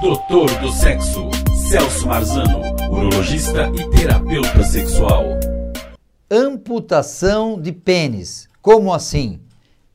[0.00, 1.28] Doutor do Sexo,
[1.68, 5.24] Celso Marzano, urologista e terapeuta sexual.
[6.30, 8.48] Amputação de pênis.
[8.62, 9.40] Como assim?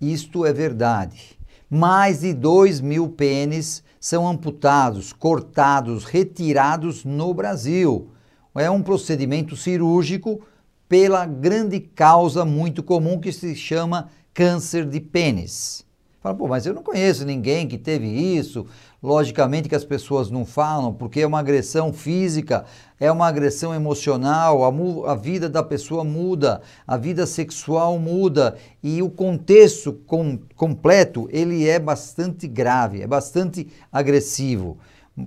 [0.00, 1.38] Isto é verdade.
[1.68, 8.10] Mais de 2 mil pênis são amputados, cortados, retirados no Brasil.
[8.54, 10.40] É um procedimento cirúrgico
[10.88, 15.84] pela grande causa muito comum que se chama câncer de pênis.
[16.20, 18.66] Fala, pô, mas eu não conheço ninguém que teve isso.
[19.02, 22.66] Logicamente que as pessoas não falam, porque é uma agressão física,
[22.98, 29.02] é uma agressão emocional, a, a, vida da pessoa muda, a vida sexual muda e
[29.02, 34.76] o contexto com, completo ele é bastante grave, é bastante agressivo.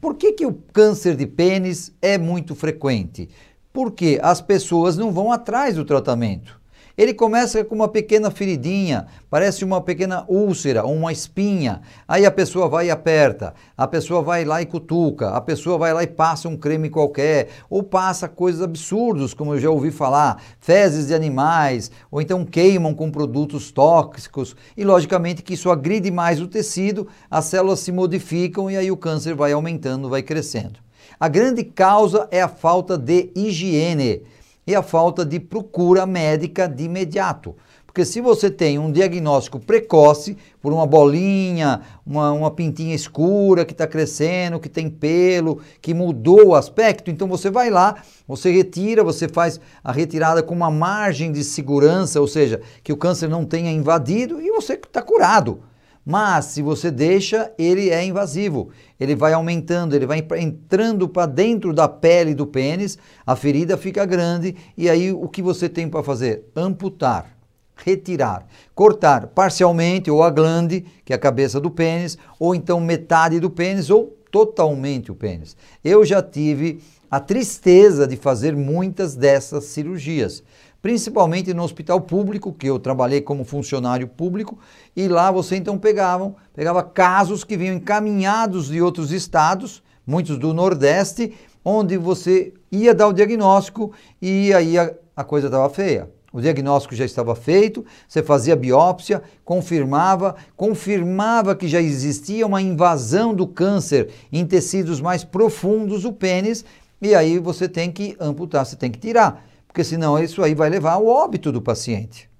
[0.00, 3.28] Por que, que o câncer de pênis é muito frequente?
[3.72, 6.60] Porque as pessoas não vão atrás do tratamento.
[6.96, 11.82] Ele começa com uma pequena feridinha, parece uma pequena úlcera, uma espinha.
[12.08, 15.92] Aí a pessoa vai e aperta, a pessoa vai lá e cutuca, a pessoa vai
[15.92, 20.40] lá e passa um creme qualquer, ou passa coisas absurdas, como eu já ouvi falar,
[20.58, 24.56] fezes de animais, ou então queimam com produtos tóxicos.
[24.74, 28.96] E logicamente que isso agride mais o tecido, as células se modificam e aí o
[28.96, 30.80] câncer vai aumentando, vai crescendo.
[31.20, 34.22] A grande causa é a falta de higiene
[34.66, 37.54] e a falta de procura médica de imediato.
[37.96, 43.72] Porque se você tem um diagnóstico precoce por uma bolinha, uma, uma pintinha escura que
[43.72, 49.02] está crescendo, que tem pelo, que mudou o aspecto, então você vai lá, você retira,
[49.02, 53.46] você faz a retirada com uma margem de segurança, ou seja, que o câncer não
[53.46, 55.60] tenha invadido e você está curado.
[56.08, 58.70] Mas se você deixa, ele é invasivo.
[58.98, 64.06] Ele vai aumentando, ele vai entrando para dentro da pele do pênis, a ferida fica
[64.06, 66.44] grande e aí o que você tem para fazer?
[66.54, 67.36] Amputar,
[67.84, 73.40] retirar, cortar parcialmente ou a glande, que é a cabeça do pênis, ou então metade
[73.40, 75.56] do pênis ou totalmente o pênis.
[75.82, 80.44] Eu já tive a tristeza de fazer muitas dessas cirurgias
[80.86, 84.56] principalmente no hospital público, que eu trabalhei como funcionário público,
[84.94, 90.54] e lá você então pegavam, pegava casos que vinham encaminhados de outros estados, muitos do
[90.54, 91.34] Nordeste,
[91.64, 93.90] onde você ia dar o diagnóstico
[94.22, 96.08] e aí a, a coisa estava feia.
[96.32, 103.34] O diagnóstico já estava feito, você fazia biópsia, confirmava, confirmava que já existia uma invasão
[103.34, 106.64] do câncer em tecidos mais profundos do pênis,
[107.02, 109.44] e aí você tem que amputar, você tem que tirar
[109.76, 112.30] porque senão isso aí vai levar ao óbito do paciente.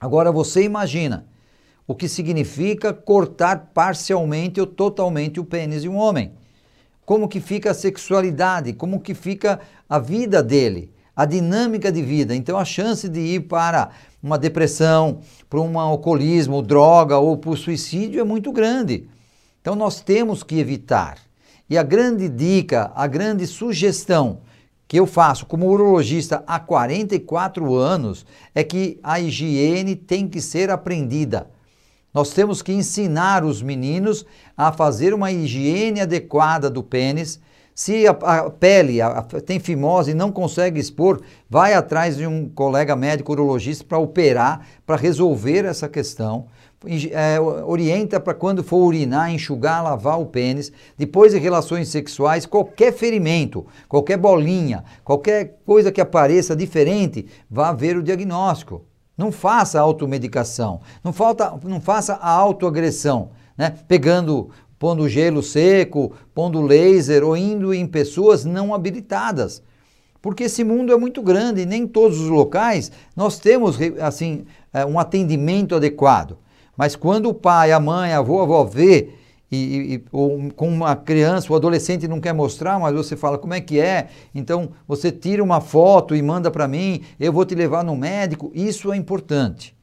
[0.00, 1.28] Agora você imagina
[1.86, 6.32] o que significa cortar parcialmente ou totalmente o pênis de um homem.
[7.06, 12.34] Como que fica a sexualidade, como que fica a vida dele, a dinâmica de vida.
[12.34, 13.90] Então a chance de ir para
[14.20, 19.08] uma depressão, para um alcoolismo, droga ou para o suicídio é muito grande.
[19.60, 21.16] Então nós temos que evitar.
[21.70, 24.40] E a grande dica, a grande sugestão
[24.94, 28.24] que eu faço como urologista há 44 anos
[28.54, 31.50] é que a higiene tem que ser aprendida.
[32.14, 34.24] Nós temos que ensinar os meninos
[34.56, 37.40] a fazer uma higiene adequada do pênis.
[37.74, 41.20] Se a, a pele a, tem fimose e não consegue expor,
[41.50, 46.46] vai atrás de um colega médico urologista para operar, para resolver essa questão
[47.12, 50.70] é, orienta para quando for urinar, enxugar, lavar o pênis.
[50.96, 57.96] Depois de relações sexuais, qualquer ferimento, qualquer bolinha, qualquer coisa que apareça diferente, vá ver
[57.96, 58.84] o diagnóstico.
[59.16, 63.72] Não faça automedicação, não, falta, não faça a autoagressão, né?
[63.86, 64.50] pegando,
[64.84, 69.62] pondo gelo seco, pondo laser ou indo em pessoas não habilitadas.
[70.20, 74.84] Porque esse mundo é muito grande e nem todos os locais nós temos assim é,
[74.84, 76.36] um atendimento adequado.
[76.76, 79.08] Mas quando o pai, a mãe, a avó, a avó vê,
[79.50, 83.54] e, e, ou com uma criança, o adolescente não quer mostrar, mas você fala como
[83.54, 87.54] é que é, então você tira uma foto e manda para mim, eu vou te
[87.54, 89.74] levar no médico, isso é importante,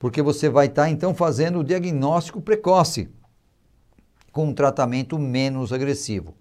[0.00, 3.08] porque você vai estar tá, então fazendo o diagnóstico precoce,
[4.38, 6.32] com um tratamento menos agressivo.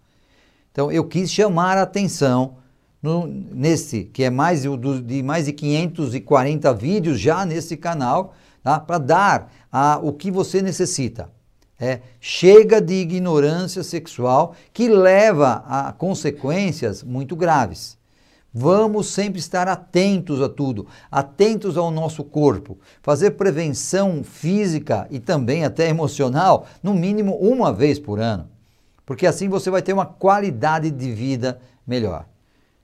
[0.72, 2.58] Então eu quis chamar a atenção
[3.02, 8.80] no, nesse, que é mais de, de mais de 540 vídeos já nesse canal, tá?
[8.80, 11.28] para dar a, o que você necessita.
[11.80, 17.97] É, chega de ignorância sexual que leva a consequências muito graves.
[18.60, 25.64] Vamos sempre estar atentos a tudo, atentos ao nosso corpo, fazer prevenção física e também
[25.64, 28.50] até emocional, no mínimo uma vez por ano,
[29.06, 32.26] porque assim você vai ter uma qualidade de vida melhor,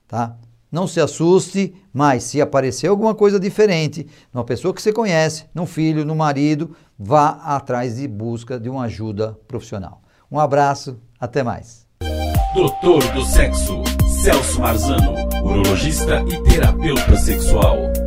[0.07, 0.35] tá?
[0.71, 5.65] Não se assuste, mas se aparecer alguma coisa diferente, numa pessoa que você conhece, num
[5.65, 10.03] filho, no marido, vá atrás de busca de uma ajuda profissional.
[10.31, 11.87] Um abraço, Até mais.
[12.53, 13.81] Doutor do Sexo,
[14.21, 18.02] Celso Marzano, urologista e terapeuta sexual.